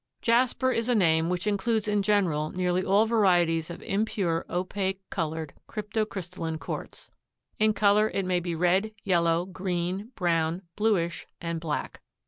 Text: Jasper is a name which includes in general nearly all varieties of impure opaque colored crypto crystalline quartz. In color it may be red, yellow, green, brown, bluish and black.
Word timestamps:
Jasper 0.23 0.71
is 0.71 0.89
a 0.89 0.95
name 0.95 1.29
which 1.29 1.45
includes 1.45 1.87
in 1.87 2.01
general 2.01 2.49
nearly 2.49 2.83
all 2.83 3.05
varieties 3.05 3.69
of 3.69 3.83
impure 3.83 4.47
opaque 4.49 4.99
colored 5.11 5.53
crypto 5.67 6.05
crystalline 6.05 6.57
quartz. 6.57 7.11
In 7.59 7.75
color 7.75 8.09
it 8.11 8.25
may 8.25 8.39
be 8.39 8.55
red, 8.55 8.93
yellow, 9.03 9.45
green, 9.45 10.11
brown, 10.15 10.63
bluish 10.75 11.27
and 11.39 11.59
black. 11.59 12.01